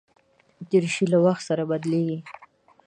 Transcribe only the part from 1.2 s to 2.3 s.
وخت سره بدلېږي.